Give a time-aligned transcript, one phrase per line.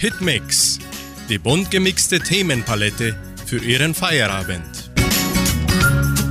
[0.00, 0.78] Hitmix,
[1.28, 3.14] die bunt gemixte Themenpalette
[3.44, 4.90] für Ihren Feierabend.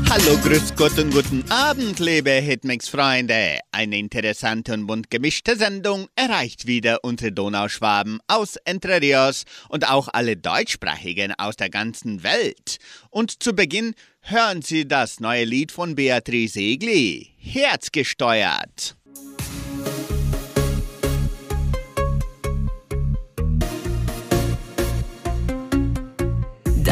[0.10, 3.60] Hallo, grüß Gott und guten Abend, liebe Hitmix-Freunde.
[3.72, 10.08] Eine interessante und bunt gemischte Sendung erreicht wieder unsere Donauschwaben aus Entre Rios und auch
[10.12, 12.80] alle Deutschsprachigen aus der ganzen Welt.
[13.12, 18.96] Und zu Beginn hören Sie das neue Lied von Beatrice Egli, Herzgesteuert.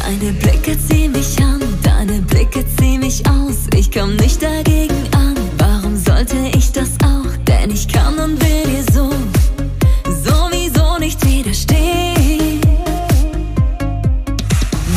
[0.03, 3.65] Deine Blicke ziehen mich an, deine Blicke ziehen mich aus.
[3.75, 5.35] Ich komm nicht dagegen an.
[5.57, 7.35] Warum sollte ich das auch?
[7.47, 9.09] Denn ich kann und will dir so,
[10.23, 12.61] sowieso nicht widerstehen.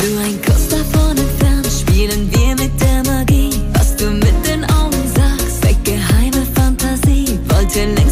[0.02, 3.58] Nur ein Kuss davon entfernt, spielen wir mit der Magie.
[3.72, 7.38] Was du mit den Augen sagst, weg geheime Fantasie.
[7.48, 8.09] Wollte längst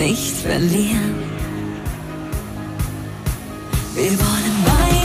[0.00, 1.14] nicht verlieren.
[3.94, 4.99] Wir wollen beide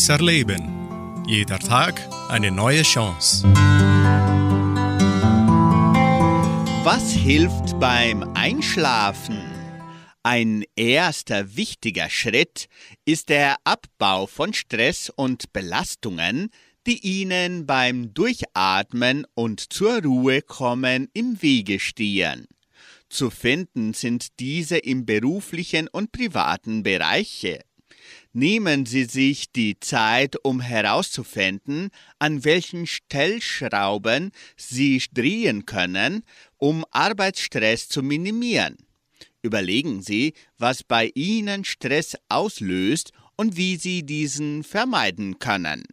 [0.00, 1.26] besser leben.
[1.26, 2.00] Jeder Tag
[2.30, 3.46] eine neue Chance.
[6.84, 9.42] Was hilft beim Einschlafen?
[10.22, 12.68] Ein erster wichtiger Schritt
[13.04, 16.48] ist der Abbau von Stress und Belastungen,
[16.86, 22.46] die Ihnen beim Durchatmen und zur Ruhe kommen im Wege stehen.
[23.10, 27.60] Zu finden sind diese im beruflichen und privaten Bereiche.
[28.32, 36.22] Nehmen Sie sich die Zeit, um herauszufinden, an welchen Stellschrauben Sie drehen können,
[36.56, 38.76] um Arbeitsstress zu minimieren.
[39.42, 45.84] Überlegen Sie, was bei Ihnen Stress auslöst und wie Sie diesen vermeiden können.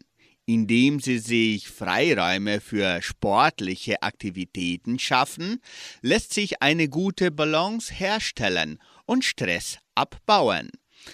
[0.46, 5.60] Indem Sie sich Freiräume für sportliche Aktivitäten schaffen,
[6.02, 10.70] lässt sich eine gute Balance herstellen und Stress abbauen.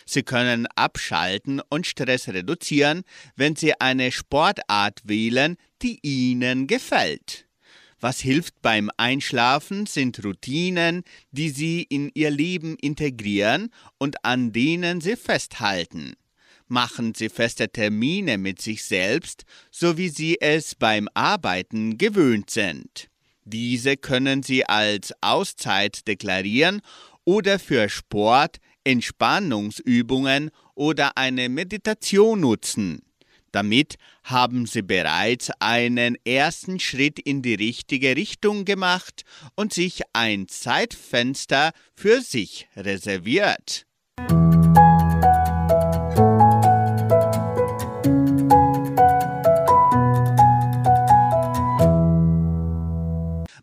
[0.05, 3.03] Sie können abschalten und Stress reduzieren,
[3.35, 7.47] wenn Sie eine Sportart wählen, die Ihnen gefällt.
[7.99, 14.99] Was hilft beim Einschlafen sind Routinen, die Sie in Ihr Leben integrieren und an denen
[14.99, 16.15] Sie festhalten.
[16.67, 23.09] Machen Sie feste Termine mit sich selbst, so wie Sie es beim Arbeiten gewöhnt sind.
[23.45, 26.81] Diese können Sie als Auszeit deklarieren
[27.25, 33.01] oder für Sport, Entspannungsübungen oder eine Meditation nutzen.
[33.51, 39.23] Damit haben Sie bereits einen ersten Schritt in die richtige Richtung gemacht
[39.55, 43.85] und sich ein Zeitfenster für sich reserviert.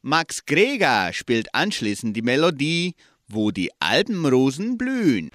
[0.02, 2.94] Max Greger spielt anschließend die Melodie
[3.32, 5.30] wo die Alpenrosen blühen.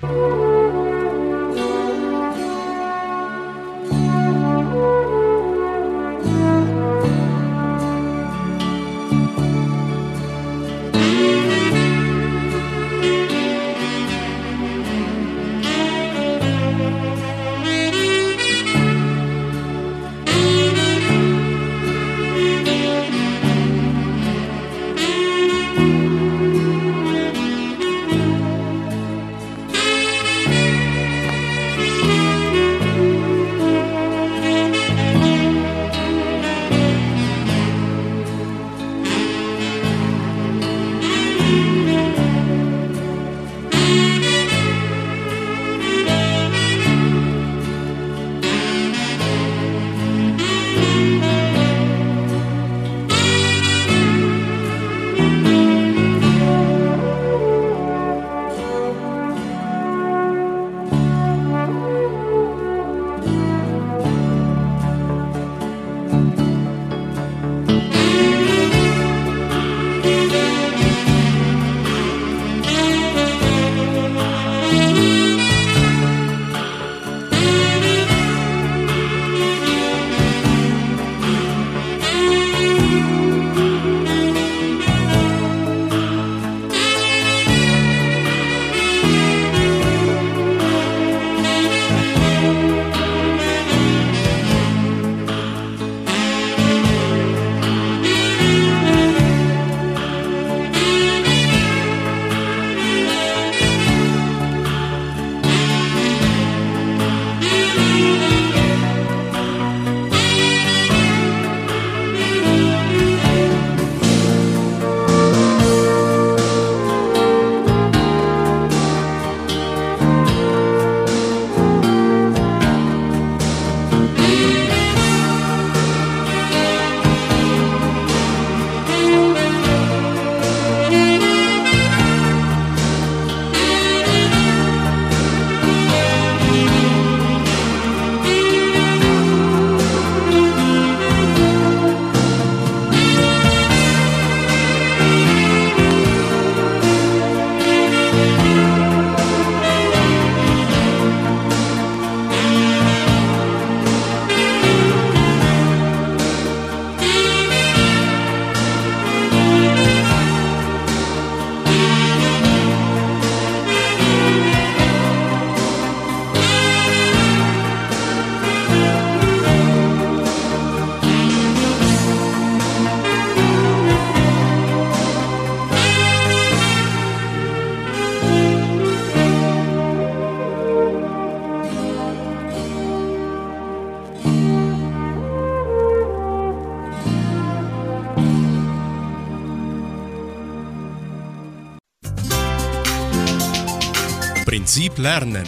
[195.16, 195.48] Lernen.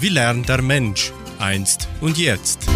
[0.00, 2.66] Wie lernt der Mensch einst und jetzt?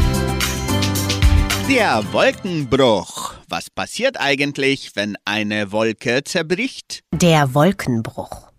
[1.69, 3.35] Der Wolkenbruch.
[3.51, 7.03] Was passiert eigentlich, wenn eine Wolke zerbricht?
[7.13, 8.51] Der Wolkenbruch.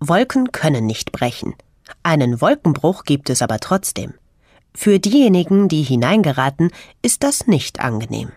[0.00, 1.54] Wolken können nicht brechen.
[2.02, 4.14] Einen Wolkenbruch gibt es aber trotzdem.
[4.74, 6.72] Für diejenigen, die hineingeraten,
[7.02, 8.32] ist das nicht angenehm.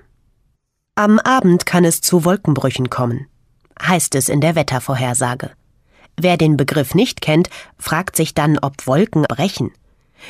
[0.94, 3.26] Am Abend kann es zu Wolkenbrüchen kommen,
[3.82, 5.50] heißt es in der Wettervorhersage.
[6.18, 9.72] Wer den Begriff nicht kennt, fragt sich dann, ob Wolken brechen.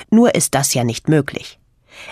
[0.09, 1.59] Nur ist das ja nicht möglich.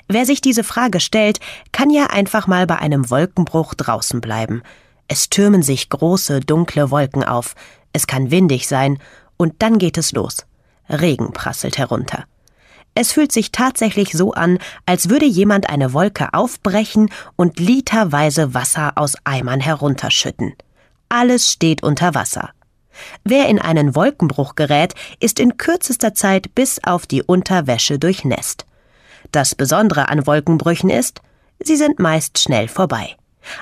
[0.07, 1.39] Wer sich diese Frage stellt,
[1.71, 4.61] kann ja einfach mal bei einem Wolkenbruch draußen bleiben.
[5.07, 7.55] Es türmen sich große, dunkle Wolken auf,
[7.93, 8.99] es kann windig sein,
[9.37, 10.45] und dann geht es los.
[10.87, 12.25] Regen prasselt herunter.
[12.93, 18.93] Es fühlt sich tatsächlich so an, als würde jemand eine Wolke aufbrechen und literweise Wasser
[18.95, 20.53] aus Eimern herunterschütten.
[21.07, 22.51] Alles steht unter Wasser.
[23.23, 28.65] Wer in einen Wolkenbruch gerät, ist in kürzester Zeit bis auf die Unterwäsche durchnässt.
[29.31, 31.21] Das Besondere an Wolkenbrüchen ist,
[31.59, 33.15] sie sind meist schnell vorbei.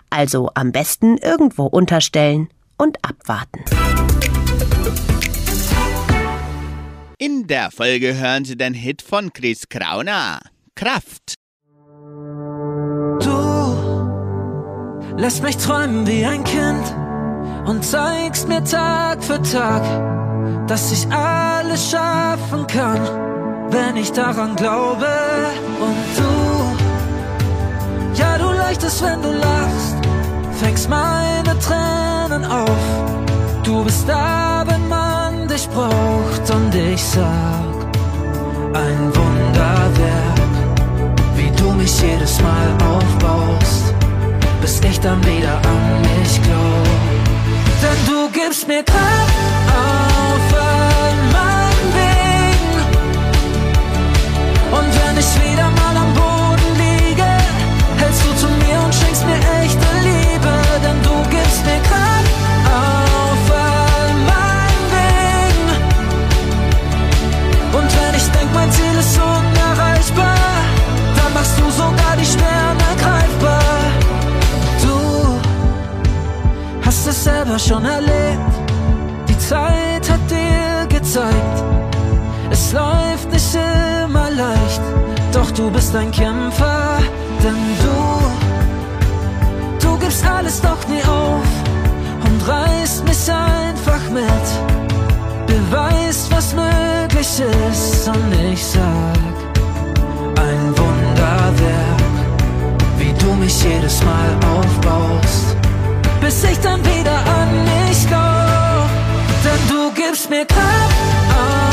[0.10, 3.64] Also am besten irgendwo unterstellen und abwarten.
[7.18, 10.40] In der Folge hören Sie den Hit von Chris Krauner.
[10.76, 11.36] Kraft.
[13.22, 13.60] Du
[15.18, 16.96] lässt mich träumen wie ein Kind
[17.70, 19.84] und zeigst mir Tag für Tag,
[20.68, 23.00] dass ich alles schaffen kann,
[23.70, 25.06] wenn ich daran glaube.
[25.80, 26.32] Und du,
[28.20, 29.96] ja, du leuchtest, wenn du lachst,
[30.60, 32.82] fängst meine Tränen auf.
[33.64, 37.76] Du bist da, wenn man dich braucht und ich sag,
[38.74, 40.56] ein Wunderwerk,
[41.36, 43.94] wie du mich jedes Mal aufbaust,
[44.60, 46.69] bis ich dann wieder an mich glaub.
[47.82, 49.34] Denn du gibst mir Kraft
[49.70, 52.74] auf all meinen Wegen.
[54.72, 55.79] Und wenn ich wieder
[77.30, 78.54] selber schon erlebt,
[79.28, 81.58] die Zeit hat dir gezeigt,
[82.50, 84.82] es läuft nicht immer leicht,
[85.32, 86.98] doch du bist ein Kämpfer,
[87.44, 87.98] denn du,
[89.86, 91.50] du gibst alles doch nie auf
[92.26, 94.48] und reißt mich einfach mit.
[95.52, 97.32] Beweist, was möglich
[97.72, 99.36] ist und ich sag,
[100.48, 102.16] ein Wunderwerk,
[102.98, 105.59] wie du mich jedes Mal aufbaust,
[106.30, 108.90] bis ich dann wieder an mich glaub.
[109.44, 111.69] Denn du gibst mir Kraft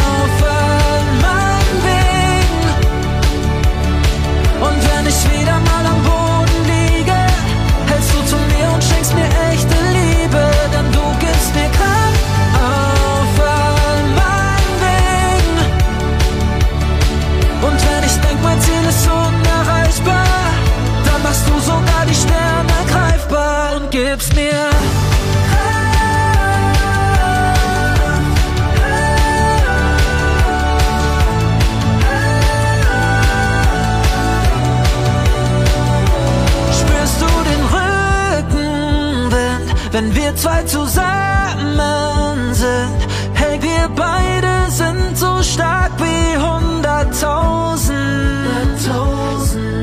[40.16, 43.06] wir zwei zusammen sind?
[43.35, 47.96] Hey, wir beide sind so stark wie hunderttausend.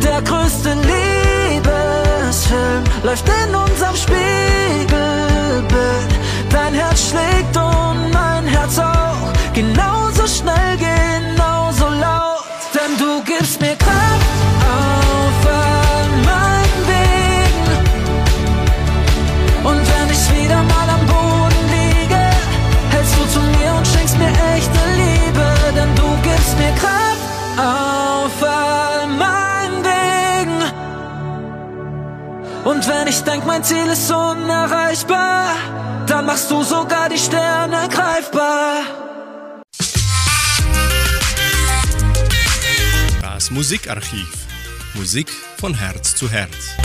[0.04, 0.74] Der größte
[1.54, 4.92] Liebesfilm läuft in unserem Spiegelbild.
[6.50, 9.32] Dein Herz schlägt und mein Herz auch.
[9.54, 10.78] Genauso schnell,
[32.84, 35.56] Und wenn ich denk, mein Ziel ist unerreichbar,
[36.06, 38.84] dann machst du sogar die Sterne greifbar.
[43.22, 44.48] Das Musikarchiv.
[44.96, 46.76] Musik von Herz zu Herz.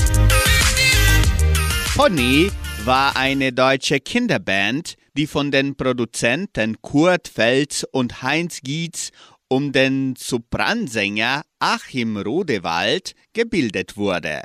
[1.96, 2.52] Pony
[2.84, 9.10] war eine deutsche Kinderband, die von den Produzenten Kurt Fels und Heinz Gietz
[9.48, 14.42] um den Sopransänger Achim Rodewald gebildet wurde.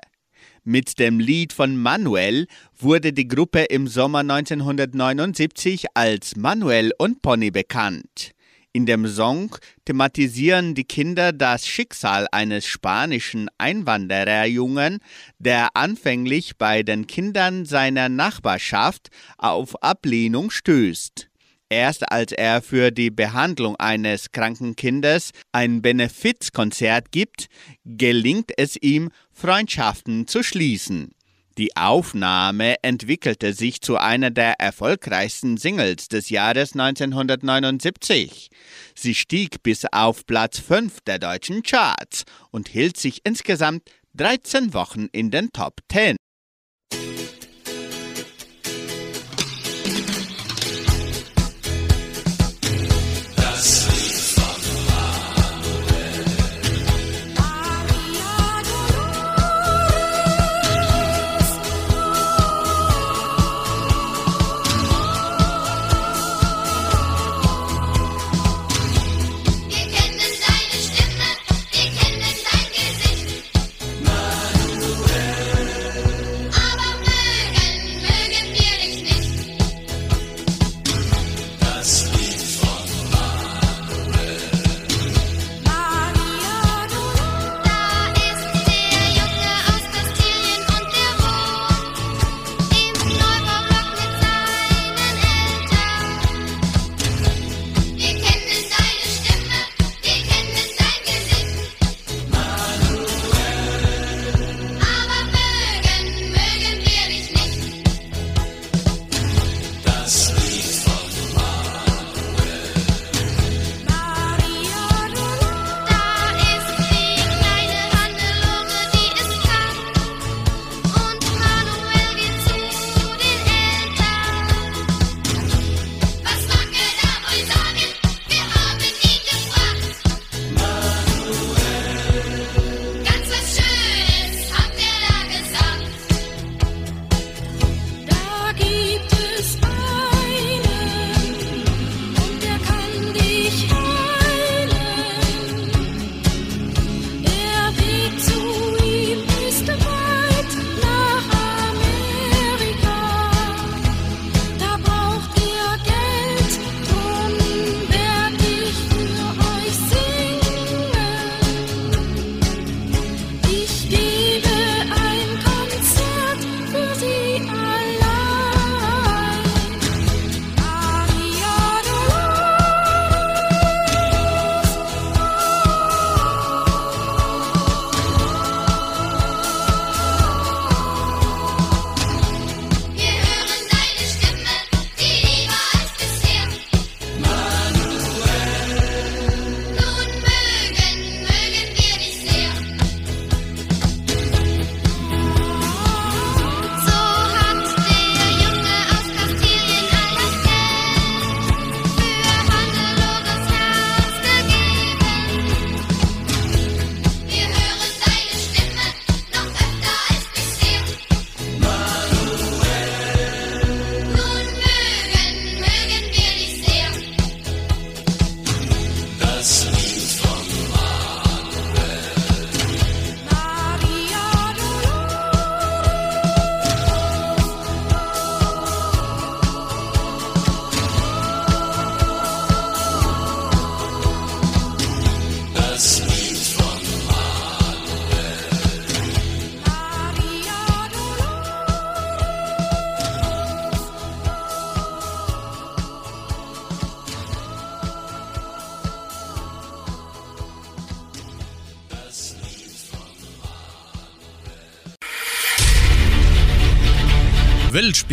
[0.65, 2.47] Mit dem Lied von Manuel
[2.79, 8.31] wurde die Gruppe im Sommer 1979 als Manuel und Pony bekannt.
[8.71, 14.99] In dem Song thematisieren die Kinder das Schicksal eines spanischen Einwandererjungen,
[15.37, 21.29] der anfänglich bei den Kindern seiner Nachbarschaft auf Ablehnung stößt.
[21.73, 27.47] Erst als er für die Behandlung eines kranken Kindes ein Benefizkonzert gibt,
[27.83, 31.15] gelingt es ihm, Freundschaften zu schließen.
[31.57, 38.49] Die Aufnahme entwickelte sich zu einer der erfolgreichsten Singles des Jahres 1979.
[38.93, 45.07] Sie stieg bis auf Platz 5 der deutschen Charts und hielt sich insgesamt 13 Wochen
[45.11, 46.17] in den Top 10.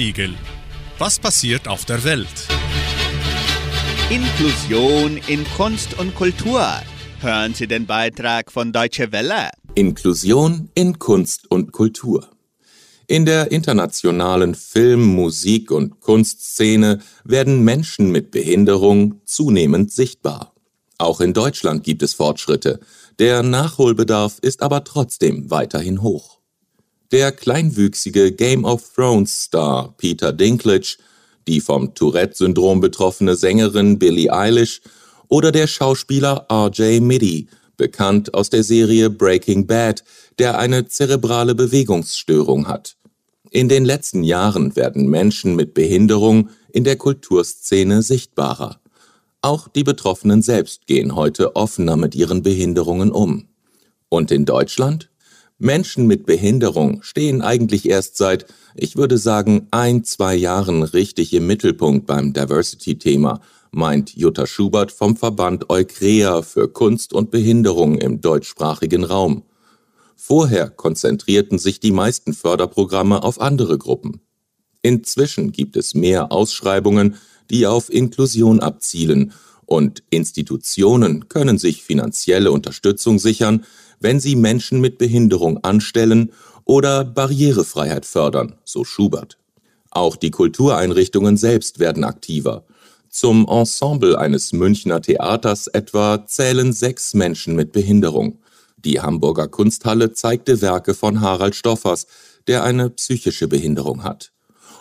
[0.01, 0.35] Weltspiegel.
[0.99, 2.49] Was passiert auf der Welt?
[4.09, 6.65] Inklusion in Kunst und Kultur.
[7.21, 9.51] Hören Sie den Beitrag von Deutsche Welle.
[9.75, 12.31] Inklusion in Kunst und Kultur.
[13.09, 20.55] In der internationalen Film-, Musik- und Kunstszene werden Menschen mit Behinderung zunehmend sichtbar.
[20.97, 22.81] Auch in Deutschland gibt es Fortschritte.
[23.19, 26.39] Der Nachholbedarf ist aber trotzdem weiterhin hoch.
[27.12, 30.96] Der kleinwüchsige Game of Thrones Star Peter Dinklage,
[31.49, 34.81] die vom Tourette-Syndrom betroffene Sängerin Billie Eilish
[35.27, 40.05] oder der Schauspieler RJ Middy, bekannt aus der Serie Breaking Bad,
[40.38, 42.96] der eine zerebrale Bewegungsstörung hat.
[43.51, 48.81] In den letzten Jahren werden Menschen mit Behinderung in der Kulturszene sichtbarer.
[49.42, 53.49] Auch die Betroffenen selbst gehen heute offener mit ihren Behinderungen um.
[54.09, 55.10] Und in Deutschland?
[55.61, 61.46] Menschen mit Behinderung stehen eigentlich erst seit, ich würde sagen, ein, zwei Jahren richtig im
[61.46, 69.05] Mittelpunkt beim Diversity-Thema, meint Jutta Schubert vom Verband Eukrea für Kunst und Behinderung im deutschsprachigen
[69.05, 69.42] Raum.
[70.16, 74.23] Vorher konzentrierten sich die meisten Förderprogramme auf andere Gruppen.
[74.81, 77.16] Inzwischen gibt es mehr Ausschreibungen,
[77.51, 79.35] die auf Inklusion abzielen,
[79.71, 83.65] und Institutionen können sich finanzielle Unterstützung sichern,
[84.01, 86.33] wenn sie Menschen mit Behinderung anstellen
[86.65, 89.39] oder Barrierefreiheit fördern, so Schubert.
[89.93, 92.65] Auch die Kultureinrichtungen selbst werden aktiver.
[93.11, 98.41] Zum Ensemble eines Münchner Theaters etwa zählen sechs Menschen mit Behinderung.
[98.77, 102.09] Die Hamburger Kunsthalle zeigte Werke von Harald Stoffers,
[102.49, 104.33] der eine psychische Behinderung hat.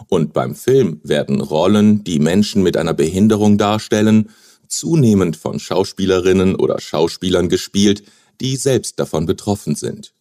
[0.08, 4.30] Und beim Film werden Rollen, die Menschen mit einer Behinderung darstellen,
[4.70, 8.04] zunehmend von Schauspielerinnen oder Schauspielern gespielt,
[8.40, 10.14] die selbst davon betroffen sind.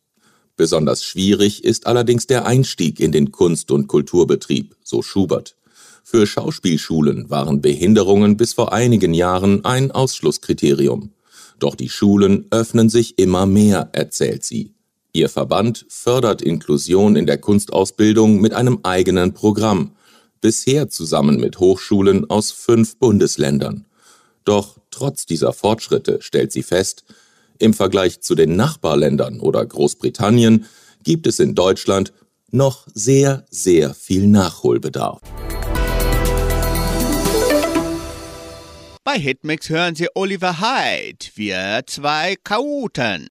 [0.56, 5.54] Besonders schwierig ist allerdings der Einstieg in den Kunst- und Kulturbetrieb, so Schubert.
[6.02, 11.12] Für Schauspielschulen waren Behinderungen bis vor einigen Jahren ein Ausschlusskriterium.
[11.58, 14.72] Doch die Schulen öffnen sich immer mehr, erzählt sie.
[15.12, 19.92] Ihr Verband fördert Inklusion in der Kunstausbildung mit einem eigenen Programm,
[20.40, 23.84] bisher zusammen mit Hochschulen aus fünf Bundesländern.
[24.48, 27.04] Doch trotz dieser Fortschritte stellt sie fest,
[27.58, 30.64] im Vergleich zu den Nachbarländern oder Großbritannien
[31.04, 32.14] gibt es in Deutschland
[32.50, 35.20] noch sehr, sehr viel Nachholbedarf.
[39.04, 43.28] Bei Hitmix hören Sie Oliver Hyde, wir zwei Chaoten.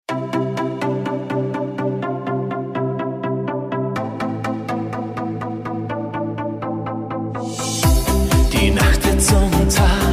[8.54, 10.07] Die Nacht wird zum Tag,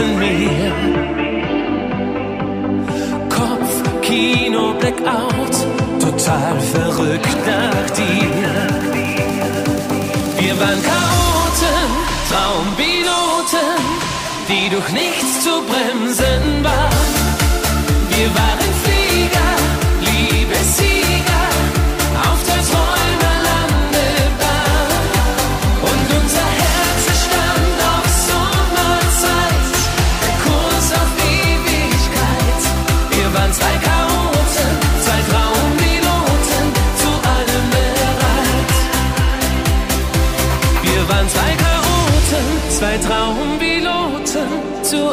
[0.00, 0.72] In mir.
[3.28, 5.56] Kopf, Kino, Blackout,
[6.00, 8.32] total verrückt nach dir.
[10.38, 11.90] Wir waren Chaoten,
[12.30, 13.76] Traumpiloten,
[14.48, 15.19] die durch nichts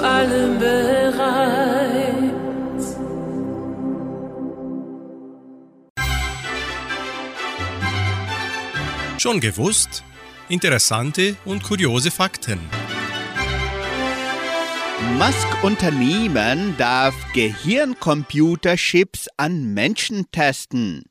[0.04, 2.18] allem bereit.
[9.18, 10.04] Schon gewusst?
[10.50, 12.60] Interessante und kuriose Fakten.
[15.18, 21.04] Musk Unternehmen darf Gehirncomputerchips an Menschen testen.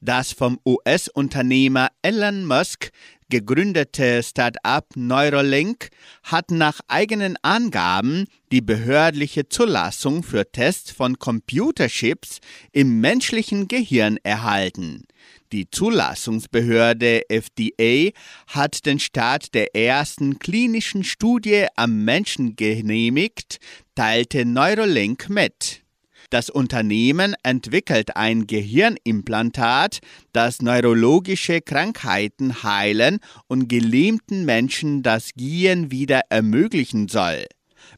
[0.00, 2.90] Das vom US-Unternehmer Elon Musk
[3.28, 5.88] gegründete Start-up Neuralink
[6.22, 12.40] hat nach eigenen Angaben die behördliche Zulassung für Tests von Computerchips
[12.72, 15.04] im menschlichen Gehirn erhalten.
[15.52, 18.10] Die Zulassungsbehörde FDA
[18.48, 23.58] hat den Start der ersten klinischen Studie am Menschen genehmigt,
[23.94, 25.85] teilte Neuralink mit.
[26.30, 30.00] Das Unternehmen entwickelt ein Gehirnimplantat,
[30.32, 37.46] das neurologische Krankheiten heilen und gelähmten Menschen das Gehen wieder ermöglichen soll.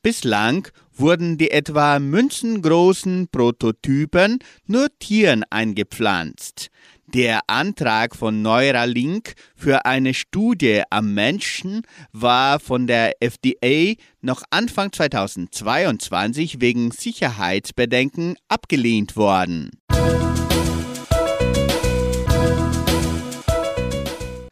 [0.02, 6.70] Bislang wurden die etwa münzengroßen Prototypen nur Tieren eingepflanzt.
[7.14, 11.80] Der Antrag von Neuralink für eine Studie am Menschen
[12.12, 19.70] war von der FDA noch Anfang 2022 wegen Sicherheitsbedenken abgelehnt worden.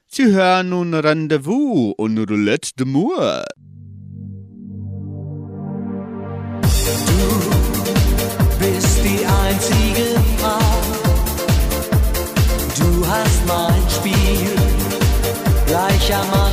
[0.08, 3.44] Sie hören nun Rendezvous und Roulette de Mour.
[8.58, 10.25] bist die einzige
[16.06, 16.45] chamar.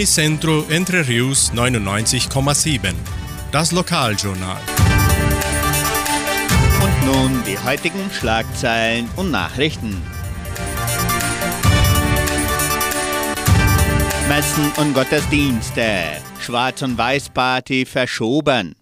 [0.00, 2.94] Unicentro Entre Rius 99,7.
[3.52, 4.56] Das Lokaljournal.
[6.82, 10.02] Und nun die heutigen Schlagzeilen und Nachrichten.
[14.26, 15.82] Messen und Gottesdienste.
[16.40, 18.76] Schwarz- und Weiß-Party verschoben.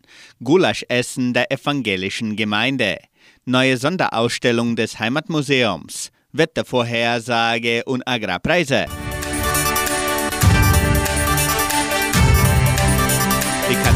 [0.44, 2.98] Gulaschessen der evangelischen Gemeinde.
[3.44, 6.12] Neue Sonderausstellung des Heimatmuseums.
[6.30, 8.86] Wettervorhersage und Agrarpreise.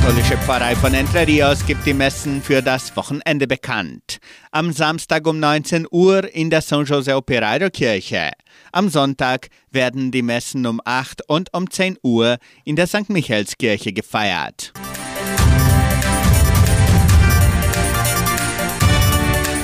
[0.02, 4.18] Katholische Pfarrei von Entre Rios gibt die Messen für das Wochenende bekannt.
[4.50, 8.32] Am Samstag um 19 Uhr in der San José Operario Kirche.
[8.72, 13.10] Am Sonntag werden die Messen um 8 und um 10 Uhr in der St.
[13.10, 14.72] Michaelskirche gefeiert.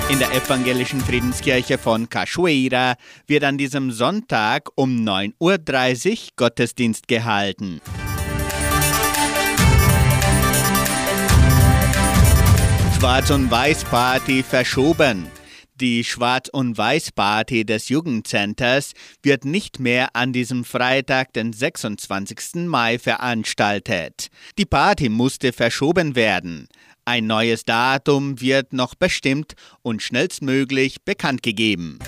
[0.09, 2.94] In der evangelischen Friedenskirche von Cachoeira
[3.27, 7.81] wird an diesem Sonntag um 9.30 Uhr Gottesdienst gehalten.
[12.98, 15.28] Schwarz- und Weiß-Party verschoben.
[15.76, 18.90] Die Schwarz- und Weiß-Party des Jugendcenters
[19.22, 22.66] wird nicht mehr an diesem Freitag, den 26.
[22.66, 24.30] Mai, veranstaltet.
[24.58, 26.66] Die Party musste verschoben werden.
[27.04, 32.00] Ein neues Datum wird noch bestimmt und schnellstmöglich bekannt gegeben.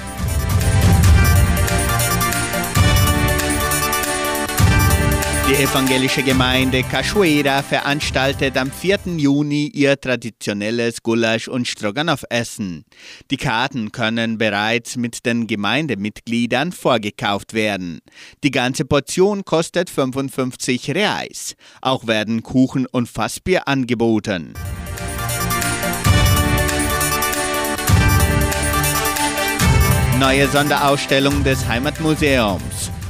[5.51, 9.01] Die evangelische Gemeinde Cachoeira veranstaltet am 4.
[9.17, 12.85] Juni ihr traditionelles Gulasch- und Stroganoff-Essen.
[13.33, 17.99] Die Karten können bereits mit den Gemeindemitgliedern vorgekauft werden.
[18.45, 21.57] Die ganze Portion kostet 55 Reais.
[21.83, 24.55] Auch werden Kuchen und Fassbier angeboten.
[30.21, 32.93] Neue Sonderausstellung des Heimatmuseums.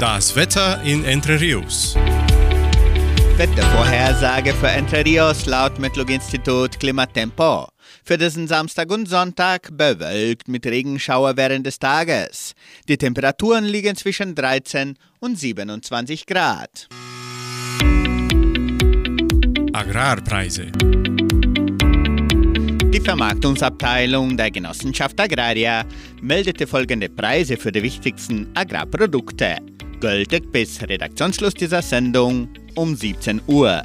[0.00, 1.96] Das Wetter in Entre Rios.
[3.36, 7.66] Wettervorhersage für Entre Rios laut Metlog-Institut Klimatempo.
[8.04, 12.52] Für diesen Samstag und Sonntag bewölkt mit Regenschauer während des Tages.
[12.88, 16.86] Die Temperaturen liegen zwischen 13 und 27 Grad.
[19.72, 20.70] Agrarpreise.
[22.94, 25.84] Die Vermarktungsabteilung der Genossenschaft Agraria
[26.22, 29.56] meldete folgende Preise für die wichtigsten Agrarprodukte.
[30.00, 33.82] Gültig bis Redaktionsschluss dieser Sendung um 17 Uhr.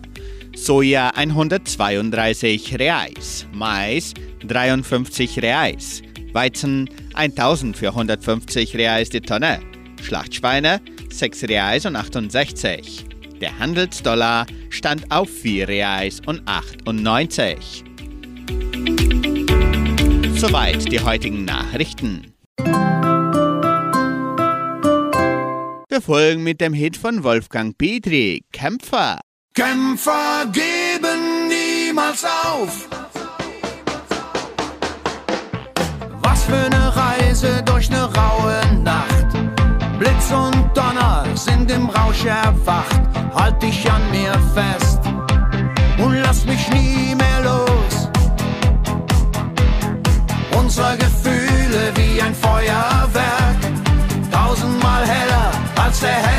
[0.56, 4.13] Soja 132 Reais, Mais
[4.45, 9.60] 53 Reais, Weizen 1450 Reais die Tonne,
[10.04, 13.06] Schlachtschweine 6 Reais und 68.
[13.41, 17.84] Der Handelsdollar stand auf 4 Reais und 98.
[20.36, 22.34] Soweit die heutigen Nachrichten.
[25.93, 29.19] Wir folgen mit dem Hit von Wolfgang Petri, Kämpfer.
[29.53, 32.89] Kämpfer geben niemals auf.
[36.23, 39.27] Was für eine Reise durch eine raue Nacht.
[39.99, 42.99] Blitz und Donner sind im Rausch erwacht.
[43.36, 44.99] Halt dich an mir fest
[46.03, 48.10] und lass mich nie mehr los.
[50.58, 52.92] Unsere Gefühle wie ein Feuerwerk,
[56.04, 56.33] als der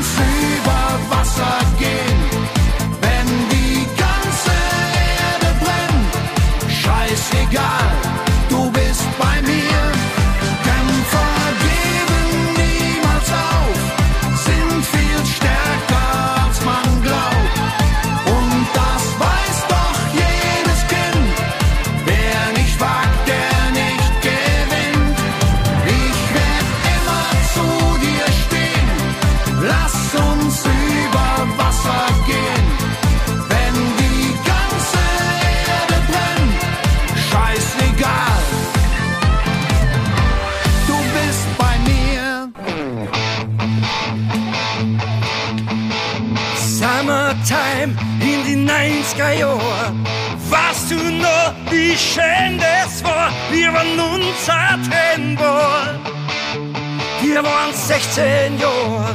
[0.00, 1.59] Lass uns über
[49.30, 49.92] 90er Jahre.
[50.48, 53.30] Weißt du noch, wie schön das war?
[53.50, 55.94] Wir waren 19 war.
[57.22, 59.14] Wir waren 16 Jahre.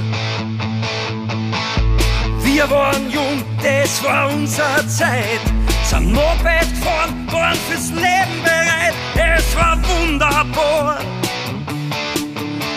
[2.41, 5.41] Wir waren jung, das war unsere Zeit.
[5.83, 8.93] Sind Moped gefahren, waren fürs Leben bereit.
[9.15, 10.99] Es war wunderbar.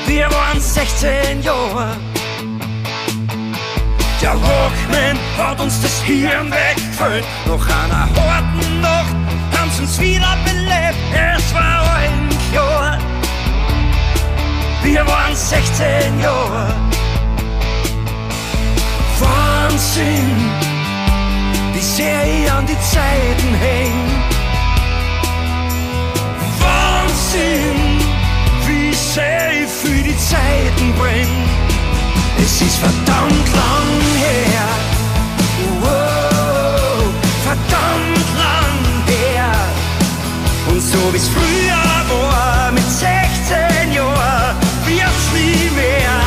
[0.07, 2.08] Wir waren 16 Jahre.
[4.21, 7.25] Der Walkman hat uns das Hirn weggefüllt.
[7.47, 9.15] Nach einer harten Nacht
[9.57, 10.99] haben sie uns wieder belebt.
[11.15, 12.99] Es war ein Jahr.
[14.83, 16.75] Wir waren 16 Jahre.
[19.21, 20.37] Wahnsinn,
[21.75, 23.93] wie sehr ich an die Zeiten häng.
[26.59, 28.01] Wahnsinn,
[28.67, 31.58] wie sehr ich für die Zeiten bring.
[32.45, 33.91] Es ist verdammt lang
[34.23, 34.69] her.
[35.81, 37.05] Wow,
[37.45, 39.53] verdammt lang her.
[40.71, 46.19] Und so wie's früher war, mit 16 Jahren, wird's nie mehr.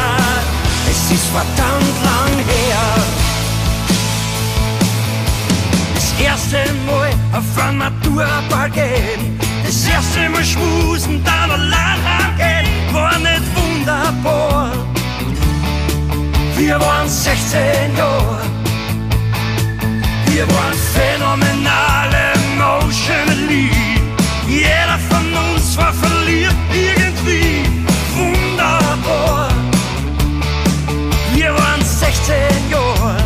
[0.89, 2.85] Es ist verdammt lang her.
[5.95, 13.17] Das erste Mal auf ein Maturaball gehen, das erste Mal schmusen, dann allein heimgehen, war
[13.17, 14.90] nicht wunderbar.
[16.63, 17.59] Wir waren 16
[17.97, 18.37] Jahre.
[20.27, 23.71] Wir waren phänomenal emotionally.
[24.47, 27.65] Jeder von uns war verliebt irgendwie.
[28.15, 29.49] Wunderbar.
[31.33, 32.35] Wir waren 16
[32.69, 33.17] Jahre.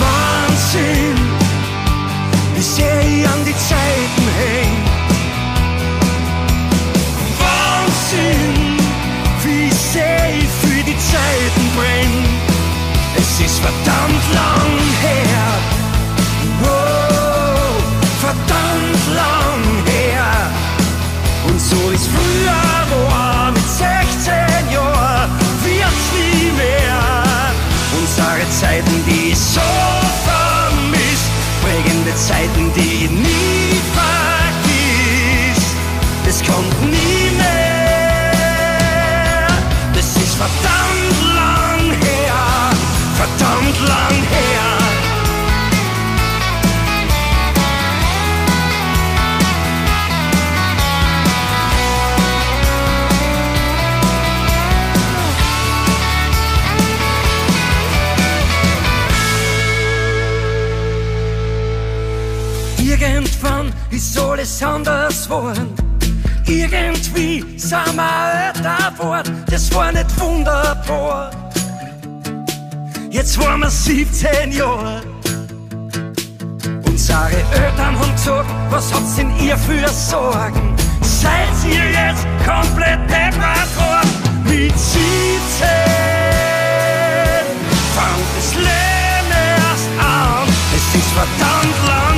[0.00, 1.19] Wahnsinn,
[13.62, 14.72] verdammt lang
[15.06, 15.46] her.
[16.62, 17.82] Wow,
[18.20, 20.30] verdammt lang her.
[21.46, 22.70] Und so ist früher
[23.08, 24.32] war mit 16
[24.72, 25.30] Jahren,
[25.64, 27.02] wird's nie mehr.
[27.98, 29.70] Unsere Zeiten, die ich so
[30.28, 31.30] vermisst,
[31.62, 33.69] prägende Zeiten, die nie
[64.40, 65.74] alles anders geworden.
[66.46, 71.30] Irgendwie sind wir älter geworden, das war nicht wunderbar.
[73.10, 75.02] Jetzt waren wir 17 Jahre.
[76.86, 80.74] Unsere Eltern haben gesagt, was hat's denn ihr für Sorgen?
[81.02, 84.08] Seid ihr jetzt komplett deprimiert?
[84.44, 85.68] Mit 17
[87.94, 90.48] fangt das Leben erst an.
[90.74, 92.09] Es ist verdammt lang.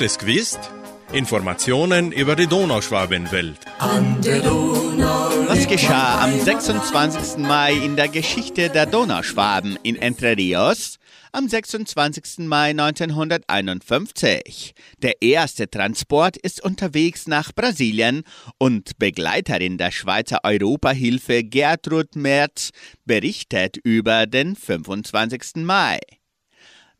[0.00, 0.58] Habt es gewusst?
[1.12, 3.58] Informationen über die Donauschwabenwelt.
[5.46, 7.36] Was geschah am 26.
[7.36, 10.96] Mai in der Geschichte der Donauschwaben in Entre Rios?
[11.32, 12.46] Am 26.
[12.46, 14.72] Mai 1951.
[15.02, 18.22] Der erste Transport ist unterwegs nach Brasilien
[18.56, 22.70] und Begleiterin der Schweizer Europahilfe Gertrud Merz
[23.04, 25.56] berichtet über den 25.
[25.56, 25.98] Mai.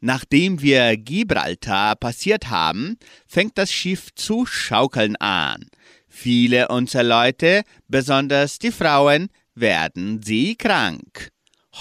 [0.01, 2.97] Nachdem wir Gibraltar passiert haben,
[3.27, 5.67] fängt das Schiff zu schaukeln an.
[6.09, 11.29] Viele unserer Leute, besonders die Frauen, werden sie krank.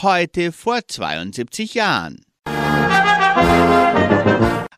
[0.02, 2.22] Heute vor 72 Jahren.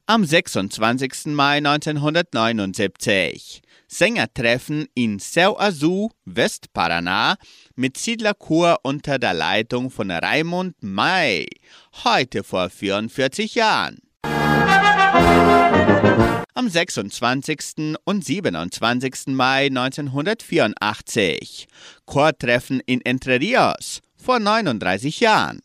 [0.06, 1.28] Am 26.
[1.28, 3.62] Mai 1979.
[3.94, 7.36] Sängertreffen in Seu Azul, Westparaná,
[7.76, 11.46] mit Siedlerchor unter der Leitung von Raimund May.
[12.06, 13.98] Heute vor 44 Jahren.
[16.54, 17.98] Am 26.
[18.06, 19.28] und 27.
[19.28, 21.68] Mai 1984.
[22.06, 25.60] Chortreffen in Entre Rios vor 39 Jahren.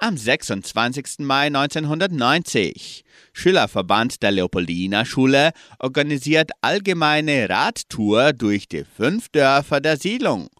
[0.00, 1.18] Am 26.
[1.18, 3.02] Mai 1990.
[3.32, 10.50] Schülerverband der Leopoldina Schule organisiert allgemeine Radtour durch die fünf Dörfer der Siedlung.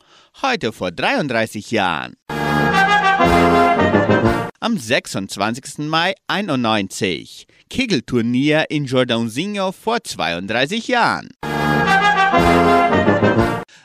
[0.42, 2.14] Heute vor 33 Jahren.
[4.58, 5.86] Am 26.
[5.86, 7.46] Mai 91.
[7.70, 11.28] Kegelturnier in Jordãozinho vor 32 Jahren.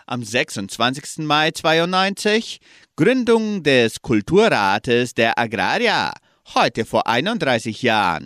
[0.05, 1.19] Am 26.
[1.19, 2.59] Mai 92
[2.95, 6.11] Gründung des Kulturrates der Agrarier,
[6.53, 8.25] heute vor 31 Jahren.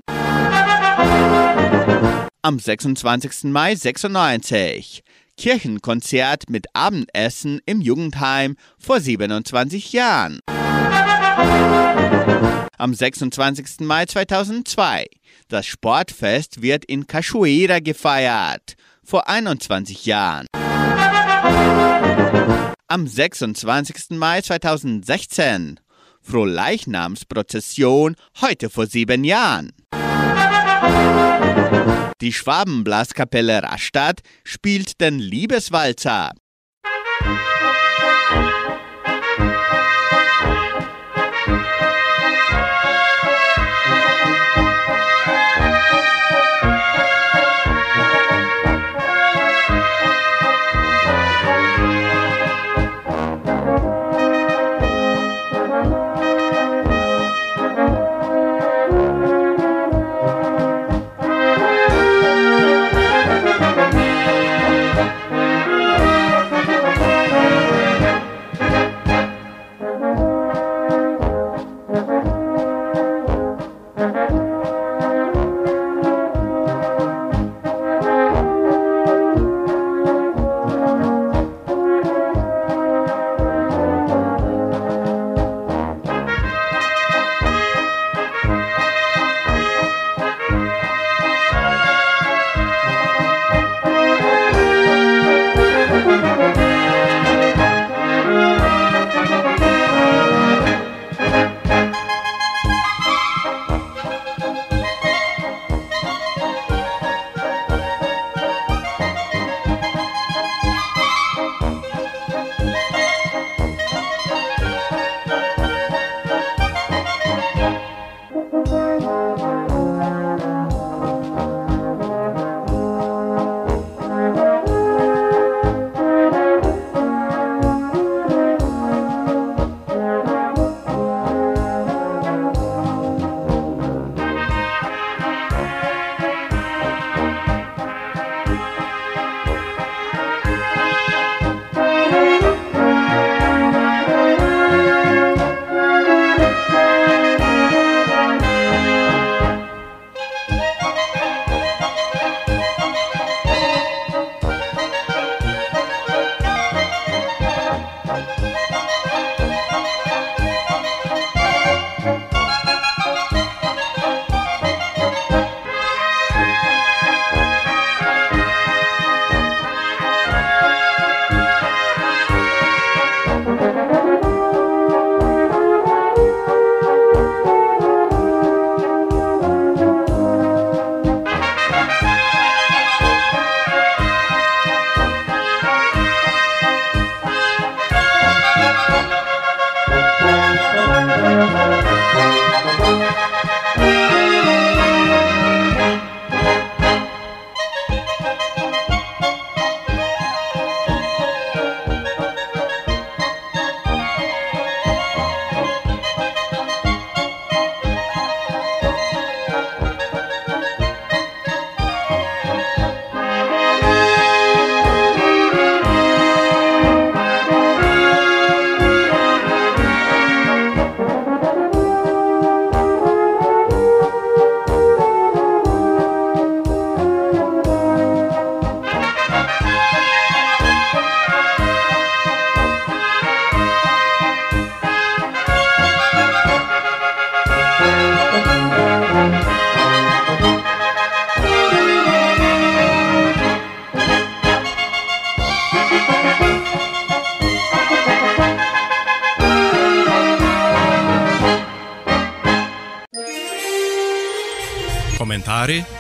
[2.42, 3.46] Am 26.
[3.46, 5.04] Mai 96
[5.38, 10.40] Kirchenkonzert mit Abendessen im Jugendheim vor 27 Jahren.
[12.80, 13.82] Am 26.
[13.82, 15.06] Mai 2002
[15.50, 20.48] das Sportfest wird in Cachoeira gefeiert, vor 21 Jahren.
[22.88, 24.12] Am 26.
[24.12, 25.80] Mai 2016
[26.22, 29.72] Frohleichnamsprozession, heute vor sieben Jahren.
[32.22, 36.32] Die Schwabenblaskapelle Rastatt spielt den Liebeswalzer.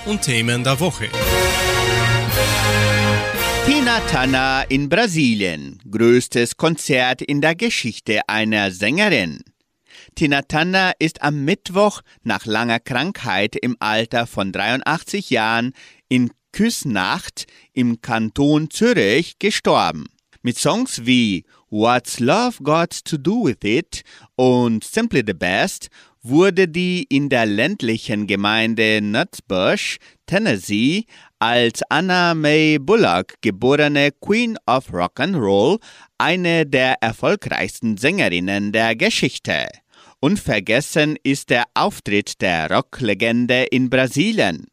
[0.07, 1.09] Und Themen der Woche.
[3.65, 5.79] Tina Turner in Brasilien.
[5.89, 9.43] Größtes Konzert in der Geschichte einer Sängerin.
[10.15, 15.73] Tina Turner ist am Mittwoch nach langer Krankheit im Alter von 83 Jahren
[16.07, 20.05] in Küsnacht im Kanton Zürich gestorben.
[20.41, 24.03] Mit Songs wie What's Love Got to Do with It
[24.35, 25.89] und Simply the Best
[26.27, 31.05] wurde die in der ländlichen Gemeinde Nutsbush, Tennessee,
[31.39, 35.79] als Anna May Bullock geborene Queen of Rock'n'Roll
[36.17, 39.67] eine der erfolgreichsten Sängerinnen der Geschichte.
[40.19, 44.65] Unvergessen ist der Auftritt der Rocklegende in Brasilien.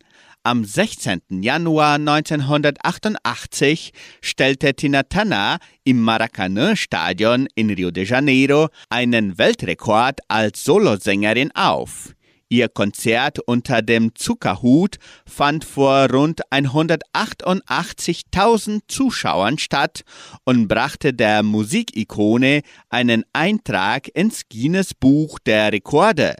[0.47, 1.23] Am 16.
[1.41, 11.51] Januar 1988 stellte Tina Turner im Maracanã-Stadion in Rio de Janeiro einen Weltrekord als Solosängerin
[11.55, 12.15] auf.
[12.51, 20.03] Ihr Konzert unter dem Zuckerhut fand vor rund 188.000 Zuschauern statt
[20.45, 26.37] und brachte der Musikikone einen Eintrag ins Guinness Buch der Rekorde.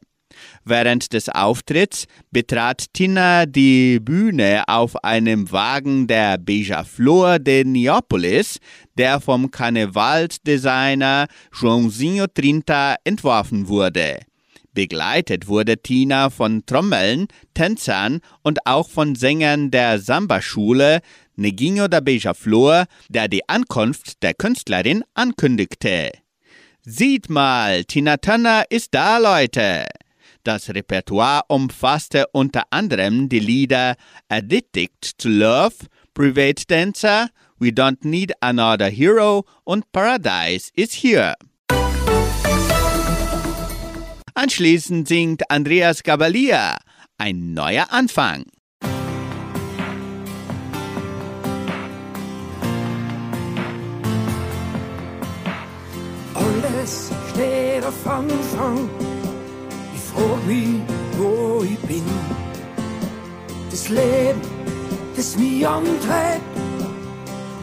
[0.65, 8.59] Während des Auftritts betrat Tina die Bühne auf einem Wagen der Beija Flor de Neapolis,
[8.97, 14.21] der vom Karnevalsdesigner Joãozinho Trinta entworfen wurde.
[14.73, 21.01] Begleitet wurde Tina von Trommeln, Tänzern und auch von Sängern der Samba-Schule
[21.37, 26.13] Neguinho da Beija-Flor, der die Ankunft der Künstlerin ankündigte.
[26.83, 29.87] Sieht mal, Tina Turner ist da, Leute!
[30.45, 33.97] Das Repertoire umfasste unter anderem die Lieder
[34.29, 35.75] Addicted to Love,
[36.13, 41.35] Private Dancer, We Don't Need Another Hero und Paradise is Here.
[44.35, 46.77] Anschließend singt Andreas Gabalier
[47.17, 48.45] ein neuer Anfang.
[56.35, 59.04] Alles steht auf Anfang.
[60.47, 60.83] Mich,
[61.17, 62.05] wo ich bin.
[63.71, 64.41] Das Leben,
[65.17, 66.43] das mich antreibt,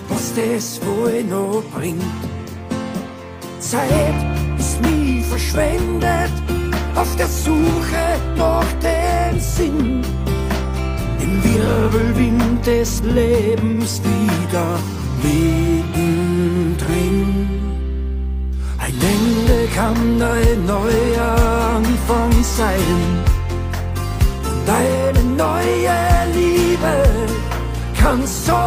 [0.09, 2.01] was das wohl noch bringt.
[3.59, 4.15] Zeit
[4.57, 6.31] ist nie verschwendet
[6.95, 10.01] auf der Suche nach dem Sinn.
[11.21, 14.79] Im Wirbelwind des Lebens wieder
[15.23, 16.31] mittendrin.
[18.79, 18.93] Ein
[19.51, 23.23] Ende kann ein neuer Anfang sein.
[24.43, 25.97] Und eine neue
[26.33, 26.95] Liebe
[27.99, 28.61] kann so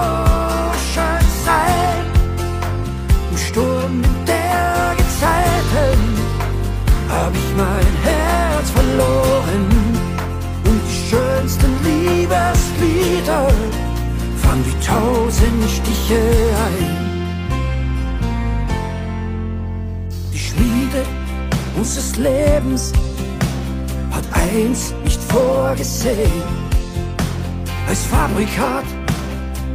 [0.93, 2.05] schön sein.
[3.30, 6.01] Im Sturm der Gezeiten
[7.09, 9.66] hab ich mein Herz verloren.
[10.64, 13.49] Und die schönsten Liebeslieder
[14.43, 16.20] fangen wie tausend Stiche
[16.66, 16.93] ein.
[21.85, 22.93] Unseres Lebens
[24.11, 26.43] hat eins nicht vorgesehen.
[27.87, 28.87] Als Fabrikat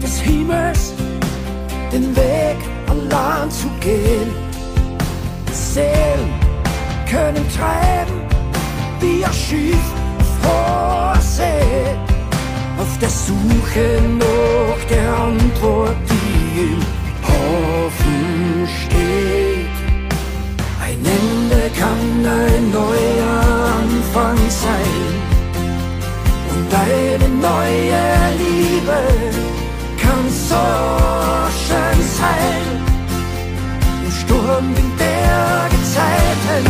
[0.02, 0.94] des Himmels
[1.94, 2.58] den Weg
[2.90, 4.32] allein zu gehen.
[5.52, 6.34] Seelen
[7.08, 8.20] können treiben
[9.00, 9.54] wie auf
[10.44, 11.96] hoher See.
[12.80, 13.88] Auf der Suche
[14.18, 16.82] nach der Antwort, die im
[17.28, 19.49] Hafen steht.
[21.80, 23.40] Kann ein neuer
[23.80, 24.98] Anfang sein.
[26.52, 28.04] Und eine neue
[28.38, 29.00] Liebe
[30.02, 30.66] kann so
[31.64, 32.66] schön sein.
[34.04, 36.68] Im Sturm der Gezeiten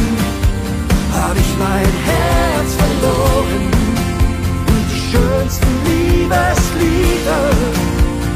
[1.11, 3.65] hab ich mein Herz verloren.
[4.67, 7.43] Und die schönsten Liebeslieder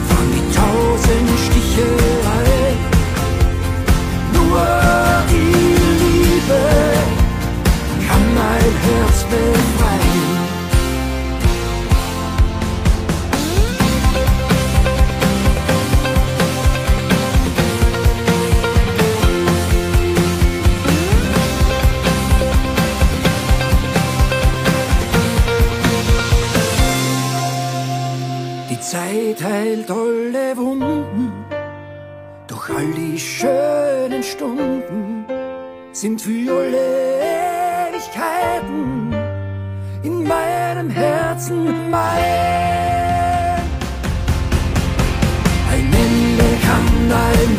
[0.10, 1.88] fangen wie tausend Stiche
[2.42, 2.78] ein.
[4.34, 5.03] Nur
[8.44, 10.34] mein Herz befreien.
[28.70, 31.32] Die Zeit heilt alle Wunden,
[32.48, 35.26] doch all die schönen Stunden
[35.92, 37.03] sind für alle
[40.84, 42.04] meinem Herzen mein.
[45.72, 47.53] Ein Ende kann ein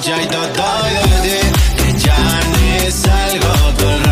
[0.00, 1.38] ya y todo de ti,
[1.76, 2.16] que ya
[2.52, 4.05] ni salgo dolor.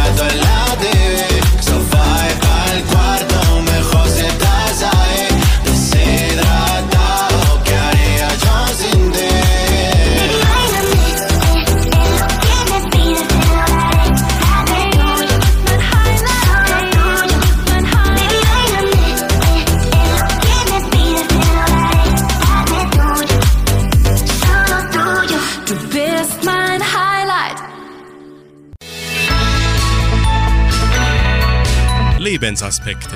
[32.34, 33.14] Lebensaspekte.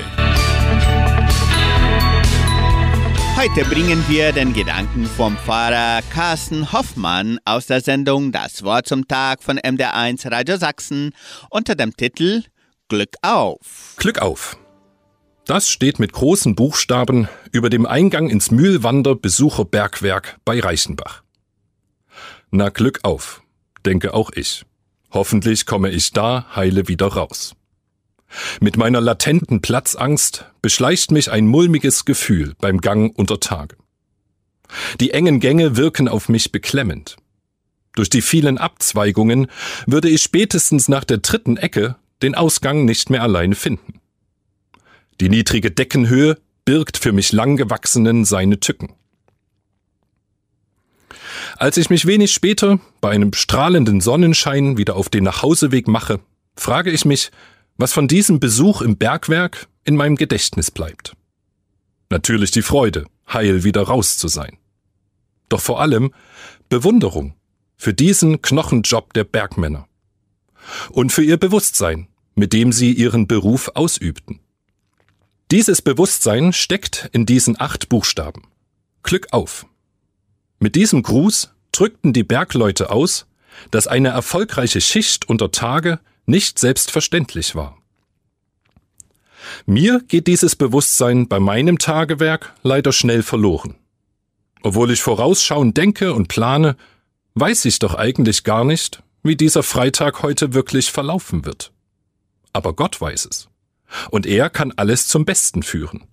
[3.37, 9.09] Heute bringen wir den Gedanken vom Pfarrer Carsten Hoffmann aus der Sendung Das Wort zum
[9.09, 11.11] Tag von MDR1 Radio Sachsen
[11.51, 12.45] unter dem Titel
[12.87, 13.97] Glück auf.
[13.97, 14.57] Glück auf.
[15.47, 21.25] Das steht mit großen Buchstaben über dem Eingang ins Mühlwander Besucherbergwerk bei Reichenbach.
[22.53, 23.43] Na Glück auf,
[23.85, 24.65] denke auch ich.
[25.11, 27.57] Hoffentlich komme ich da heile wieder raus.
[28.61, 33.77] Mit meiner latenten Platzangst beschleicht mich ein mulmiges Gefühl beim Gang unter Tage.
[35.01, 37.17] Die engen Gänge wirken auf mich beklemmend.
[37.95, 39.49] Durch die vielen Abzweigungen
[39.87, 44.01] würde ich spätestens nach der dritten Ecke den Ausgang nicht mehr alleine finden.
[45.21, 48.93] Die niedrige Deckenhöhe birgt für mich langgewachsenen seine Tücken.
[51.57, 56.21] Als ich mich wenig später bei einem strahlenden Sonnenschein wieder auf den Nachhauseweg mache,
[56.57, 57.31] frage ich mich,
[57.79, 61.17] was von diesem Besuch im Bergwerk in meinem Gedächtnis bleibt.
[62.11, 64.59] Natürlich die Freude, heil wieder raus zu sein.
[65.49, 66.13] Doch vor allem
[66.69, 67.35] Bewunderung
[67.77, 69.87] für diesen Knochenjob der Bergmänner.
[70.91, 74.41] Und für ihr Bewusstsein, mit dem sie ihren Beruf ausübten.
[75.51, 78.43] Dieses Bewusstsein steckt in diesen acht Buchstaben.
[79.03, 79.67] Glück auf.
[80.59, 83.27] Mit diesem Gruß drückten die Bergleute aus,
[83.71, 87.79] dass eine erfolgreiche Schicht unter Tage nicht selbstverständlich war.
[89.67, 93.77] Mir geht dieses Bewusstsein bei meinem Tagewerk leider schnell verloren.
[94.63, 96.77] Obwohl ich vorausschauend denke und plane,
[97.35, 101.73] weiß ich doch eigentlich gar nicht, wie dieser Freitag heute wirklich verlaufen wird.
[102.53, 103.49] Aber Gott weiß es.
[104.11, 106.05] Und er kann alles zum Besten führen.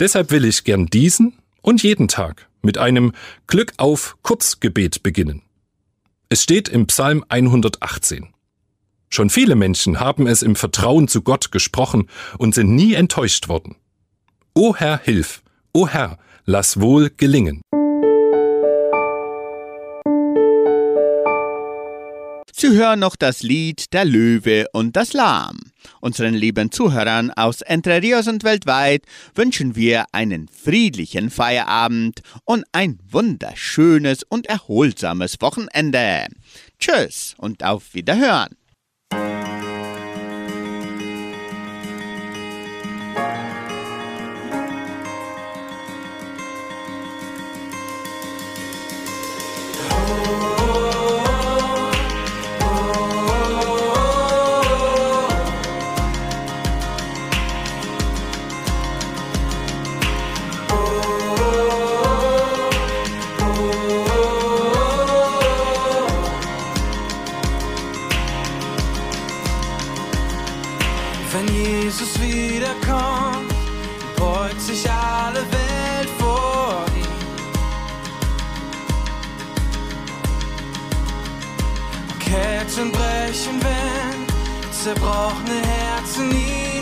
[0.00, 3.12] Deshalb will ich gern diesen und jeden Tag mit einem
[3.46, 5.42] Glück auf Kurzgebet beginnen.
[6.28, 8.33] Es steht im Psalm 118.
[9.14, 13.76] Schon viele Menschen haben es im Vertrauen zu Gott gesprochen und sind nie enttäuscht worden.
[14.56, 15.44] O Herr, hilf!
[15.72, 17.60] O Herr, lass wohl gelingen!
[22.52, 25.60] Sie hören noch das Lied Der Löwe und das Lahm.
[26.00, 29.04] Unseren lieben Zuhörern aus Entre Rios und weltweit
[29.36, 36.26] wünschen wir einen friedlichen Feierabend und ein wunderschönes und erholsames Wochenende.
[36.80, 38.56] Tschüss und auf Wiederhören.
[82.64, 86.73] Herzen brechen, wenn zerbrochene Herzen nie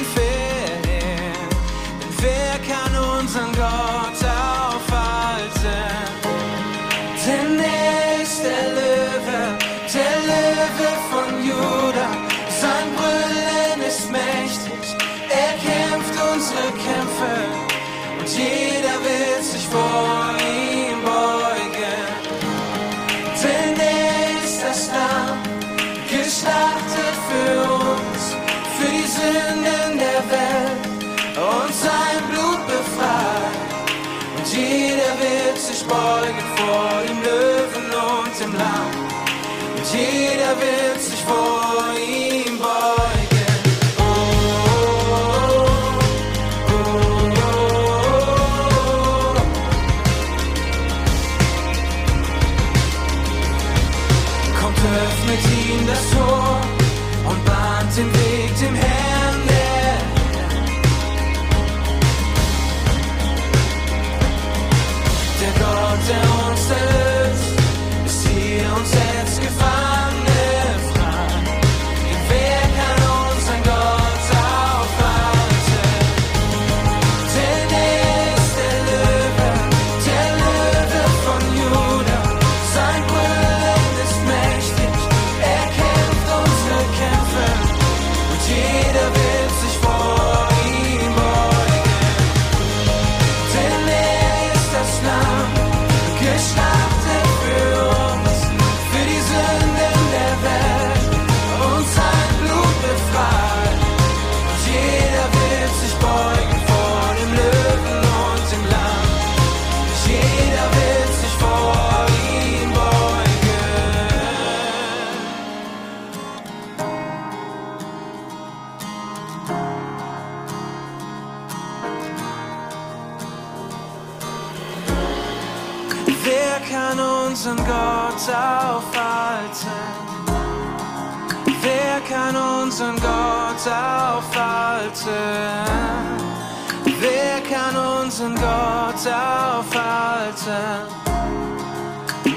[40.52, 41.61] er wird sich wohl.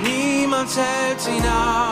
[0.04, 1.85] Niemand hält ihn auf.